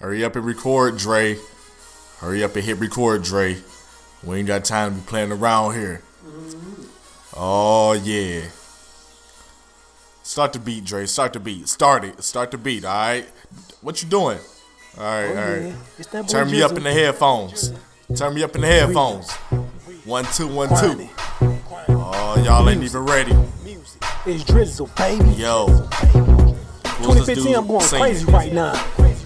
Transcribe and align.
Hurry 0.00 0.24
up 0.24 0.36
and 0.36 0.44
record, 0.44 0.98
Dre. 0.98 1.38
Hurry 2.18 2.44
up 2.44 2.54
and 2.54 2.64
hit 2.64 2.78
record, 2.78 3.22
Dre. 3.22 3.56
We 4.22 4.38
ain't 4.38 4.46
got 4.46 4.64
time 4.64 4.94
to 4.94 5.00
be 5.00 5.06
playing 5.06 5.32
around 5.32 5.74
here. 5.74 6.02
Oh 7.34 7.92
yeah. 7.92 8.42
Start 10.22 10.52
the 10.52 10.58
beat, 10.58 10.84
Dre. 10.84 11.06
Start 11.06 11.32
the 11.32 11.40
beat. 11.40 11.68
Start 11.68 12.04
it. 12.04 12.22
Start 12.22 12.50
the 12.50 12.58
beat. 12.58 12.84
All 12.84 12.92
right. 12.92 13.26
What 13.80 14.02
you 14.02 14.08
doing? 14.08 14.38
All 14.98 15.04
right. 15.04 15.24
Oh, 15.24 15.28
all 15.28 15.34
right. 15.34 15.62
yeah. 15.62 15.76
It's 15.98 16.08
that 16.08 16.22
boy 16.26 16.28
Turn 16.28 16.50
me 16.50 16.62
up 16.62 16.72
in 16.72 16.82
the 16.82 16.92
headphones. 16.92 17.72
Turn 18.16 18.34
me 18.34 18.42
up 18.42 18.54
in 18.54 18.62
the 18.62 18.66
headphones. 18.66 19.32
One 20.04 20.24
two 20.34 20.48
one 20.48 20.68
two. 20.68 21.08
Oh, 21.88 22.42
y'all 22.44 22.68
ain't 22.68 22.82
even 22.82 23.02
ready. 23.02 23.32
It's 24.26 24.44
Drizzle, 24.44 24.90
baby. 24.96 25.24
Yo. 25.30 25.66
2015, 25.68 27.54
I'm 27.54 27.66
going 27.66 27.80
crazy 27.86 28.24
right 28.26 28.52
now. 28.52 28.72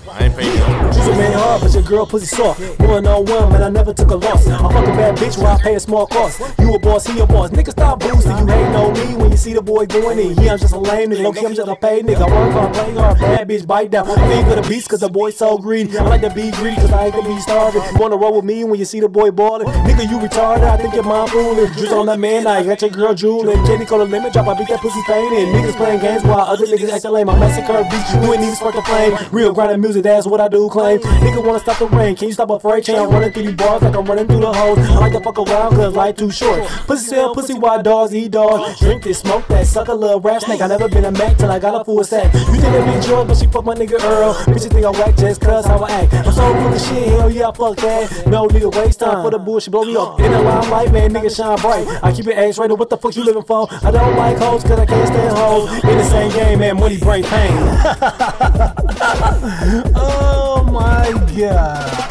I 0.09 0.25
ain't 0.25 0.37
paying 0.37 0.57
him. 0.57 0.91
Drizzle 0.93 1.15
man 1.15 1.33
hard, 1.33 1.61
but 1.63 1.75
your 1.75 1.83
girl 1.83 2.07
pussy 2.07 2.27
soft. 2.27 2.61
One 2.81 3.07
on 3.07 3.25
one, 3.25 3.53
man, 3.53 3.63
I 3.63 3.69
never 3.69 3.93
took 3.93 4.11
a 4.11 4.17
loss. 4.17 4.47
I 4.47 4.59
fuck 4.59 4.87
a 4.87 4.93
bad 4.93 5.17
bitch 5.17 5.37
while 5.39 5.57
I 5.57 5.63
pay 5.63 5.75
a 5.75 5.81
small 5.81 6.07
cost. 6.07 6.41
You 6.59 6.75
a 6.75 6.79
boss, 6.79 7.07
he 7.07 7.19
a 7.21 7.27
boss. 7.27 7.51
Nigga, 7.51 7.71
stop 7.71 8.01
boosting. 8.01 8.37
You 8.39 8.47
hating 8.47 8.75
on 8.75 8.93
me 8.93 9.17
when 9.17 9.31
you 9.31 9.37
see 9.37 9.53
the 9.53 9.63
boy 9.63 9.87
doing 9.87 10.19
it. 10.19 10.41
Yeah, 10.41 10.53
I'm 10.53 10.59
just 10.59 10.75
a 10.75 10.79
lame 10.79 11.11
nigga. 11.11 11.25
Low 11.25 11.33
key, 11.33 11.47
I'm 11.47 11.55
just 11.55 11.69
a 11.69 11.77
paid 11.77 12.07
nigga. 12.07 12.23
I 12.23 12.31
work 12.31 12.53
hard, 12.53 12.75
play 12.75 12.93
hard. 12.95 13.19
Bad 13.19 13.49
bitch, 13.49 13.67
bite 13.67 13.91
down. 13.91 14.09
I 14.11 14.15
feed 14.15 14.47
for 14.47 14.61
the 14.61 14.69
beast, 14.69 14.89
cause 14.89 15.01
the 15.01 15.09
boy 15.09 15.31
so 15.31 15.59
greedy. 15.59 15.99
I 15.99 16.03
like 16.03 16.23
to 16.23 16.31
be 16.31 16.51
greedy, 16.53 16.77
cause 16.77 16.93
I 16.93 17.07
ain't 17.07 17.15
gonna 17.15 17.29
be 17.29 17.41
starving. 17.41 17.83
Wanna 17.99 18.17
roll 18.17 18.37
with 18.37 18.45
me 18.45 18.65
when 18.65 18.79
you 18.79 18.85
see 18.85 19.01
the 19.01 19.09
boy 19.09 19.31
ballin'. 19.31 19.67
Nigga, 19.85 20.09
you 20.09 20.19
retarded. 20.19 20.65
I 20.65 20.77
think 20.77 20.95
your 20.95 21.05
mom 21.05 21.29
fooling. 21.29 21.67
Drizzle 21.73 22.01
on 22.01 22.07
that 22.07 22.19
man, 22.19 22.47
I 22.47 22.63
got 22.63 22.81
your 22.81 22.91
girl 22.91 23.15
drooling. 23.15 23.65
Candy 23.67 23.85
call 23.85 23.99
the 23.99 24.07
limit 24.07 24.33
drop, 24.33 24.49
I 24.49 24.59
beat 24.59 24.69
that 24.69 24.81
pussy 24.81 25.03
pain. 25.07 25.33
And 25.35 25.55
niggas 25.55 25.77
playing 25.77 26.01
games 26.01 26.25
while 26.25 26.41
other 26.41 26.67
niggas 26.67 26.91
acting 26.91 27.13
lame. 27.13 27.29
I 27.29 27.39
massacre 27.39 27.85
beats. 27.91 28.15
You 28.15 28.33
ain't 28.33 28.43
even 28.43 28.55
spark 28.55 28.75
the 28.75 28.83
flame. 28.83 29.17
Real 29.33 29.53
grinding 29.53 29.81
music, 29.81 29.90
that's 29.95 30.27
what 30.27 30.41
I 30.41 30.49
do 30.49 30.69
claim. 30.69 31.01
Nigga 31.01 31.45
wanna 31.45 31.59
stop 31.59 31.79
the 31.79 31.89
rain. 31.89 32.15
Can 32.15 32.29
you 32.29 32.35
stop 32.35 32.51
a 32.51 32.61
freight 32.61 32.85
train? 32.85 32.99
I'm 32.99 33.11
running 33.11 33.33
through 33.33 33.45
these 33.45 33.55
bars 33.55 33.83
like 33.83 33.97
I'm 33.97 34.05
running 34.05 34.27
through 34.27 34.41
the 34.41 34.53
hoes. 34.53 34.79
I 34.79 34.99
like 34.99 35.13
to 35.13 35.21
fuck 35.21 35.39
around 35.39 35.73
cause 35.73 35.95
life 35.95 36.17
too 36.17 36.31
short. 36.31 36.63
Pussy 36.87 37.07
sell 37.07 37.35
pussy 37.35 37.55
while 37.55 37.83
dogs 37.83 38.15
eat 38.15 38.31
dogs. 38.31 38.79
Drink 38.79 39.03
this, 39.03 39.19
smoke 39.19 39.47
that, 39.49 39.67
suck 39.67 39.89
a 39.89 39.95
little 39.95 40.21
rap 40.21 40.43
snake. 40.43 40.61
I 40.61 40.69
never 40.69 40.89
been 40.89 41.05
a 41.05 41.11
Mac 41.11 41.37
till 41.37 41.51
I 41.51 41.59
got 41.59 41.81
a 41.81 41.85
full 41.85 42.05
sack. 42.05 42.33
You 42.33 42.41
think 42.41 42.63
that 42.63 42.89
bitch 42.89 43.09
yours, 43.09 43.27
but 43.27 43.37
she 43.37 43.47
fuck 43.47 43.65
my 43.65 43.75
nigga 43.75 44.01
Earl. 44.01 44.35
Bitches 44.35 44.73
think 44.73 44.87
I'm 44.87 44.93
whack 44.93 45.17
just 45.17 45.41
cause 45.41 45.67
how 45.67 45.83
I 45.83 45.91
act. 45.91 46.15
I'm 46.15 46.33
so 46.33 46.55
full 46.55 46.73
of 46.73 46.81
shit, 46.81 47.09
hell 47.09 47.31
yeah, 47.31 47.49
I 47.49 47.53
fuck 47.53 47.77
that. 47.79 48.27
No 48.27 48.47
nigga 48.49 48.75
waste 48.75 49.01
time 49.01 49.23
for 49.23 49.31
the 49.31 49.39
bullshit, 49.39 49.73
blow 49.73 49.85
me 49.85 49.97
up. 49.97 50.21
In 50.21 50.31
the 50.31 50.41
limelight, 50.41 50.93
man, 50.93 51.13
nigga 51.13 51.35
shine 51.35 51.59
bright. 51.59 51.87
I 52.03 52.13
keep 52.13 52.27
it 52.27 52.37
ass 52.37 52.59
right, 52.59 52.71
what 52.71 52.91
the 52.91 52.97
fuck 52.97 53.17
you 53.17 53.25
living 53.25 53.43
for? 53.43 53.67
I 53.85 53.91
don't 53.91 54.17
like 54.17 54.39
hoes 54.39 54.63
cause 54.63 54.79
I 54.79 54.87
can't 54.87 55.09
stand 55.09 55.37
hoes. 55.37 55.71
In 55.85 55.99
the 55.99 56.05
same 56.05 56.31
game, 56.33 56.59
man, 56.61 56.79
money 56.79 56.99
bring 56.99 57.25
pain. 57.25 57.51
oh 59.95 60.65
my 60.71 61.13
god. 61.37 62.11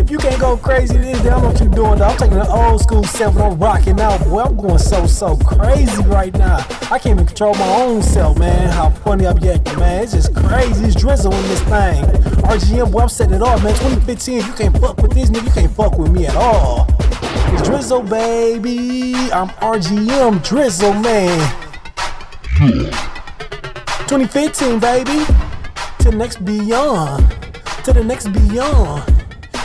If 0.00 0.10
you 0.10 0.18
can't 0.18 0.40
go 0.40 0.56
crazy 0.56 0.98
this, 0.98 1.20
then 1.22 1.32
I 1.32 1.40
know 1.40 1.48
what 1.48 1.60
you 1.60 1.68
doing. 1.68 1.98
Though. 1.98 2.04
I'm 2.04 2.16
taking 2.16 2.38
an 2.38 2.46
old 2.46 2.80
school 2.80 3.02
sample, 3.02 3.42
I'm 3.42 3.58
rocking 3.58 3.98
out. 4.00 4.22
Boy, 4.24 4.42
I'm 4.42 4.56
going 4.56 4.78
so 4.78 5.06
so 5.06 5.36
crazy 5.36 6.00
right 6.04 6.32
now. 6.34 6.58
I 6.92 6.98
can't 6.98 7.18
even 7.18 7.26
control 7.26 7.54
my 7.54 7.82
own 7.82 8.02
self, 8.02 8.38
man. 8.38 8.68
How 8.70 8.90
funny 8.90 9.26
I'm 9.26 9.36
acting, 9.36 9.78
man. 9.78 10.04
It's 10.04 10.12
just 10.12 10.34
crazy. 10.34 10.84
It's 10.84 10.94
drizzle 10.94 11.32
in 11.32 11.42
this 11.48 11.60
thing. 11.62 12.04
RGM, 12.44 12.92
boy, 12.92 13.00
I'm 13.00 13.08
setting 13.08 13.34
it 13.34 13.42
off, 13.42 13.64
man. 13.64 13.74
2015, 13.74 14.34
you 14.36 14.52
can't 14.52 14.78
fuck 14.78 14.96
with 14.98 15.12
this 15.12 15.28
nigga. 15.30 15.44
You 15.46 15.50
can't 15.50 15.72
fuck 15.72 15.98
with 15.98 16.12
me 16.12 16.26
at 16.26 16.36
all. 16.36 16.86
It's 17.52 17.62
drizzle, 17.62 18.02
baby. 18.02 19.14
I'm 19.32 19.48
RGM 19.48 20.44
drizzle, 20.46 20.94
man. 20.94 21.38
2015, 24.06 24.78
baby. 24.78 25.45
To 26.06 26.12
the 26.12 26.18
next 26.18 26.44
beyond. 26.44 27.36
To 27.82 27.92
the 27.92 28.04
next 28.04 28.28
beyond. 28.28 29.12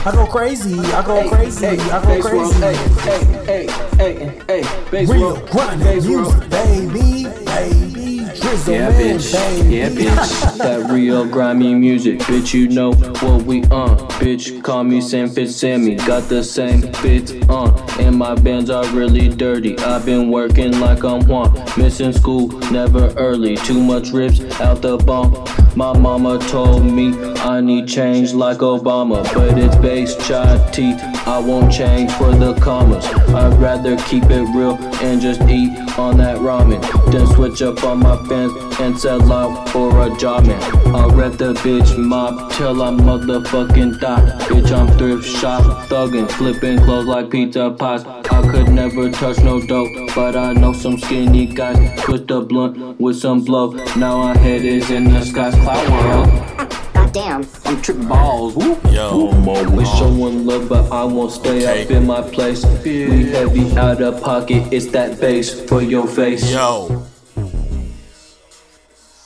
I 0.04 0.12
go 0.12 0.26
crazy. 0.26 0.80
I 0.80 1.06
go 1.06 1.30
crazy. 1.30 1.68
I 1.68 2.04
go 2.04 2.20
crazy. 2.20 2.60
Hey, 2.60 3.68
hey, 3.68 3.68
hey, 3.96 4.42
hey, 4.48 4.90
bass 4.90 5.08
Real 5.08 5.36
roll, 5.36 5.48
grinding 5.52 5.88
bass 5.88 6.04
music, 6.04 6.50
baby, 6.50 7.24
baby, 7.46 8.26
drizzle 8.42 8.74
Yeah, 8.74 8.90
man, 8.90 9.20
bitch. 9.20 9.34
baby. 9.34 9.76
Yeah, 9.76 9.90
bitch. 9.90 10.58
That 10.58 10.90
real 10.92 11.28
grimy 11.28 11.76
music, 11.76 12.18
bitch. 12.22 12.56
You 12.56 12.70
know 12.70 12.94
what 12.94 13.44
we 13.44 13.62
on, 13.66 14.00
bitch. 14.18 14.64
Call 14.64 14.84
me 14.84 15.00
Sam 15.00 15.30
Fitz 15.30 15.56
Sammy. 15.56 15.94
Got 15.94 16.28
the 16.28 16.44
same 16.44 16.92
fits 16.94 17.34
on, 17.50 17.80
and 18.00 18.18
my 18.18 18.34
bands 18.34 18.72
are 18.72 18.88
really 18.88 19.30
dirty. 19.30 19.78
I've 19.78 20.08
been 20.08 20.32
working 20.32 20.80
like 20.80 21.04
I'm 21.04 21.24
Juan, 21.28 21.54
missing 21.78 22.14
school, 22.14 22.48
never 22.72 23.14
early. 23.16 23.58
Too 23.58 23.80
much 23.80 24.10
rips 24.10 24.42
out 24.60 24.82
the 24.82 24.98
bomb. 24.98 25.46
My 25.76 25.98
mama 25.98 26.38
told 26.50 26.84
me 26.84 27.14
I 27.38 27.62
need 27.62 27.88
change 27.88 28.34
like 28.34 28.58
Obama, 28.58 29.24
but 29.34 29.58
it's 29.58 29.76
base 29.78 30.16
chai 30.28 30.70
tea. 30.72 30.94
I 31.26 31.40
won't 31.40 31.72
change 31.72 32.12
for 32.12 32.32
the 32.34 32.54
commas. 32.60 33.06
I'd 33.06 33.54
rather 33.58 33.96
keep 33.98 34.26
it 34.26 34.44
real 34.54 34.78
and 35.02 35.22
just 35.22 35.42
eat 35.44 35.78
on 35.98 36.18
that 36.18 36.38
ramen. 36.38 36.82
Then 37.12 37.26
switch 37.28 37.62
up 37.62 37.84
on 37.86 38.00
my 38.00 38.18
fans 38.28 38.52
and 38.82 39.00
sell 39.00 39.32
out 39.32 39.70
for 39.70 39.90
a 40.02 40.16
job 40.18 40.46
man. 40.46 40.62
I'll 40.94 41.10
rep 41.12 41.34
the 41.34 41.54
bitch 41.54 41.98
mob 41.98 42.52
till 42.52 42.82
I 42.82 42.92
motherfucking 42.92 44.00
die. 44.02 44.38
Bitch, 44.50 44.72
I'm 44.72 44.88
thrift 44.98 45.26
shop 45.26 45.64
thuggin', 45.88 46.30
flipping 46.32 46.80
clothes 46.80 47.06
like 47.06 47.30
pizza 47.30 47.72
pies. 47.72 48.21
I 48.32 48.42
could 48.50 48.70
never 48.70 49.12
touch 49.12 49.40
no 49.40 49.60
dope, 49.62 49.92
but 50.16 50.36
I 50.36 50.54
know 50.54 50.74
some 50.74 50.98
skinny 50.98 51.46
guys. 51.46 51.78
Twist 52.02 52.28
the 52.28 52.42
blunt 52.42 53.00
with 53.00 53.18
some 53.18 53.44
blow. 53.44 53.72
Now 53.96 54.18
our 54.22 54.38
head 54.38 54.64
is 54.64 54.90
in 54.90 55.04
the 55.06 55.24
skies. 55.24 55.54
Cloud 55.56 55.90
world. 55.92 56.72
Goddamn. 56.94 57.46
I'm 57.66 57.82
tripping 57.82 58.08
balls. 58.08 58.56
Woo. 58.56 58.80
Yo. 58.90 59.26
We 59.72 59.86
showing 59.86 60.46
love, 60.46 60.70
but 60.70 60.92
I 60.92 61.04
won't 61.04 61.32
stay 61.32 61.84
up 61.84 61.92
in 61.92 62.08
my 62.08 62.22
place. 62.22 62.66
We 62.86 63.30
heavy 63.32 63.76
out 63.78 64.02
of 64.02 64.22
pocket, 64.22 64.72
it's 64.72 64.88
that 64.88 65.20
bass 65.20 65.60
for 65.68 65.82
your 65.82 66.08
face. 66.08 66.50
Yo. 66.52 67.06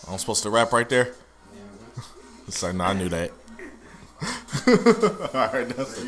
I'm 0.08 0.18
supposed 0.18 0.44
to 0.44 0.50
rap 0.50 0.72
right 0.72 0.90
there? 0.90 1.14
It's 2.48 2.64
like, 2.64 2.76
no, 2.76 2.86
I 2.86 2.94
knew 2.94 3.10
that. 3.10 3.32
Alright, 5.36 5.70
that's 5.70 6.00